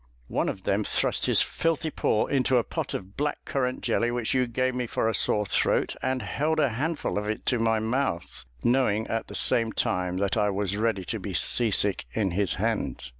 One 0.29 0.49
of 0.49 0.63
them 0.63 0.83
thrust 0.83 1.27
his 1.27 1.43
filthy 1.43 1.91
paw 1.91 2.25
into 2.25 2.57
a 2.57 2.63
pot 2.63 2.95
of 2.95 3.15
black 3.15 3.45
currant 3.45 3.83
jelly, 3.83 4.09
which 4.09 4.33
you 4.33 4.47
gave 4.47 4.73
me 4.73 4.87
for 4.87 5.07
a 5.07 5.13
sore 5.13 5.45
throat, 5.45 5.95
and 6.01 6.23
held 6.23 6.59
a 6.59 6.69
handful 6.69 7.19
of 7.19 7.29
it 7.29 7.45
to 7.45 7.59
my 7.59 7.77
mouth, 7.77 8.45
knowing 8.63 9.05
at 9.05 9.27
the 9.27 9.35
same 9.35 9.71
time 9.71 10.17
that 10.17 10.35
I 10.37 10.49
was 10.49 10.75
ready 10.75 11.05
to 11.05 11.19
be 11.19 11.35
sea 11.35 11.69
sick 11.69 12.05
in 12.13 12.31
his 12.31 12.55
hand." 12.55 13.03